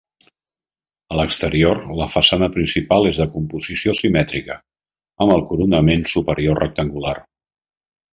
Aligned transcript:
A 1.15 1.17
l'exterior, 1.17 1.81
la 1.99 2.07
façana 2.13 2.47
principal 2.55 3.09
és 3.09 3.19
de 3.23 3.27
composició 3.33 3.93
simètrica, 3.99 4.57
amb 5.27 5.35
el 5.37 5.45
coronament 5.51 6.07
superior 6.13 6.59
rectangular. 6.65 7.15